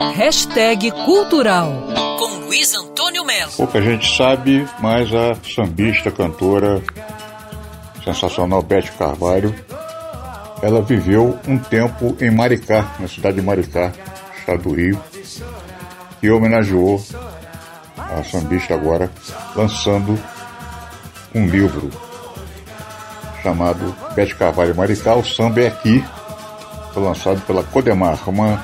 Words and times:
Hashtag 0.00 0.92
Cultural 1.04 1.72
com 2.20 2.46
Luiz 2.46 2.72
Antônio 2.72 3.24
Melo. 3.24 3.50
Pouca 3.56 3.82
gente 3.82 4.16
sabe, 4.16 4.64
mas 4.78 5.12
a 5.12 5.34
sambista, 5.42 6.08
cantora 6.12 6.80
sensacional 8.04 8.62
Beth 8.62 8.92
Carvalho, 8.96 9.52
ela 10.62 10.80
viveu 10.82 11.36
um 11.48 11.58
tempo 11.58 12.16
em 12.20 12.30
Maricá, 12.30 12.94
na 13.00 13.08
cidade 13.08 13.40
de 13.40 13.42
Maricá, 13.42 13.92
estado 14.38 14.62
do 14.62 14.74
Rio, 14.76 15.02
e 16.22 16.30
homenageou 16.30 17.04
a 17.96 18.22
sambista 18.22 18.74
agora, 18.74 19.10
lançando 19.56 20.16
um 21.34 21.44
livro 21.44 21.90
chamado 23.42 23.96
Bete 24.14 24.36
Carvalho 24.36 24.76
Maricá, 24.76 25.16
o 25.16 25.24
samba 25.24 25.62
é 25.62 25.66
aqui, 25.66 26.04
foi 26.92 27.02
lançado 27.02 27.40
pela 27.46 27.62
Codemar, 27.62 28.28
uma, 28.28 28.62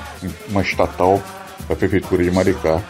uma 0.49 0.61
estatal 0.61 1.21
da 1.67 1.75
Prefeitura 1.75 2.23
de 2.23 2.31
Maricá, 2.31 2.81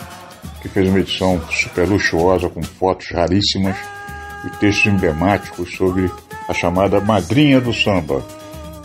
que 0.62 0.70
fez 0.70 0.89
uma 0.89 0.99
edição 0.99 1.41
super 1.49 1.88
luxuosa, 1.88 2.49
com 2.49 2.62
fotos 2.63 3.07
raríssimas 3.12 3.76
e 4.45 4.49
textos 4.57 4.88
emblemáticos 4.88 5.76
sobre 5.76 6.12
a 6.48 6.53
chamada 6.53 6.99
madrinha 6.99 7.59
do 7.59 7.73
samba. 7.73 8.23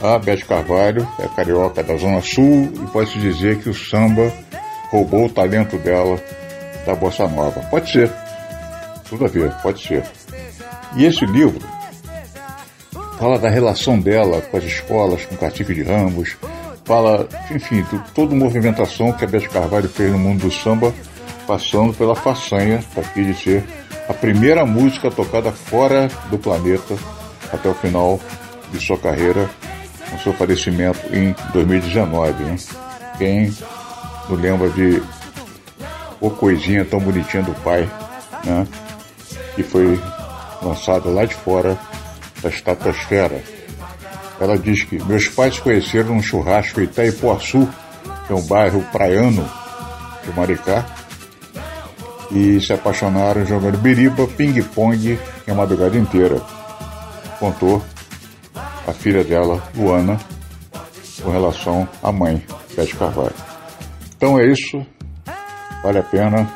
A 0.03 0.19
Bete 0.19 0.47
Carvalho 0.47 1.07
é 1.19 1.29
carioca 1.29 1.83
da 1.83 1.97
Zona 1.97 2.23
Sul 2.23 2.73
e 2.75 2.87
pode-se 2.91 3.19
dizer 3.19 3.59
que 3.59 3.69
o 3.69 3.75
samba 3.75 4.33
roubou 4.91 5.27
o 5.27 5.31
talento 5.31 5.77
dela 5.79 6.19
da 6.87 6.95
Bossa 6.95 7.29
Nova. 7.29 7.61
Pode 7.71 7.91
ser. 7.91 8.11
Tudo 9.09 9.27
a 9.27 9.29
ver, 9.29 9.53
pode 9.63 9.87
ser. 9.87 10.03
E 10.97 11.05
esse 11.05 11.27
livro 11.27 11.61
fala 13.21 13.39
da 13.39 13.51
relação 13.51 14.01
dela 14.01 14.41
com 14.41 14.57
as 14.57 14.65
escolas, 14.65 15.27
com 15.27 15.35
o 15.35 15.39
Catife 15.39 15.75
de 15.75 15.83
Ramos, 15.83 16.39
fala, 16.87 17.29
enfim, 17.51 17.83
de 17.83 17.99
toda 18.15 18.35
a 18.35 18.37
movimentação 18.37 19.13
que 19.13 19.23
a 19.27 19.29
Beth 19.29 19.47
Carvalho 19.47 19.91
fez 19.91 20.11
no 20.11 20.19
mundo 20.19 20.47
do 20.47 20.51
samba, 20.51 20.91
passando 21.47 21.93
pela 21.93 22.17
façanha 22.17 22.83
aqui 22.97 23.23
de 23.23 23.35
ser 23.35 23.63
a 24.09 24.15
primeira 24.15 24.65
música 24.65 25.11
tocada 25.11 25.53
fora 25.53 26.09
do 26.31 26.39
planeta 26.39 26.97
até 27.53 27.69
o 27.69 27.75
final 27.75 28.19
de 28.73 28.81
sua 28.81 28.97
carreira, 28.97 29.51
com 30.11 30.19
seu 30.19 30.33
falecimento 30.33 31.15
em 31.15 31.37
2019. 31.53 32.43
Né? 32.43 32.57
Quem 33.19 33.55
não 34.31 34.37
lembra 34.37 34.71
de 34.71 35.03
O 36.23 36.31
Coisinha 36.31 36.87
Tão 36.87 36.99
Bonitinha 36.99 37.43
do 37.43 37.53
Pai, 37.57 37.87
né? 38.45 38.67
que 39.55 39.63
foi 39.63 40.01
lançada 40.63 41.11
lá 41.11 41.27
de 41.27 41.35
fora 41.35 41.79
da 42.43 42.49
estratosfera. 42.49 43.43
Ela 44.41 44.59
diz 44.59 44.85
que 44.85 45.03
meus 45.05 45.29
pais 45.29 45.59
conheceram 45.59 46.15
num 46.15 46.23
churrasco 46.23 46.81
em 46.81 46.85
Itaipuaçu, 46.85 47.69
que 48.27 48.33
é 48.33 48.37
um 48.37 48.43
bairro 48.43 48.83
praiano 48.91 49.49
de 50.25 50.33
Maricá, 50.33 50.87
e 52.31 52.61
se 52.61 52.73
apaixonaram 52.73 53.45
jogando 53.45 53.79
biriba, 53.79 54.27
ping-pong 54.27 55.19
a 55.51 55.55
madrugada 55.55 55.99
inteira. 55.99 56.41
Contou 57.39 57.85
a 58.87 58.93
filha 58.93 59.25
dela, 59.25 59.63
Luana, 59.75 60.19
com 61.23 61.31
relação 61.31 61.89
à 62.03 62.13
mãe, 62.13 62.43
Beth 62.77 62.97
Carvalho. 62.99 63.35
Então 64.17 64.39
é 64.39 64.47
isso. 64.47 64.85
Vale 65.83 65.99
a 65.99 66.03
pena 66.03 66.49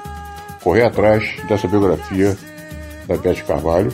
correr 0.63 0.87
atrás 0.87 1.37
dessa 1.49 1.67
biografia 1.67 2.37
da 3.07 3.17
Beth 3.17 3.43
Carvalho, 3.47 3.93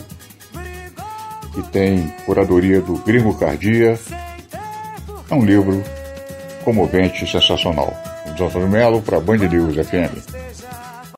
que 1.53 1.61
tem 1.63 2.07
curadoria 2.25 2.81
do 2.81 2.95
Gringo 3.03 3.37
Cardia. 3.37 3.99
É 5.29 5.33
um 5.33 5.45
livro 5.45 5.83
comovente 6.63 7.23
e 7.23 7.27
sensacional. 7.27 7.93
Antônio 8.27 8.67
Melo 8.67 9.01
para 9.01 9.19
Band 9.19 9.37
News 9.37 9.75
FM. 9.75 10.40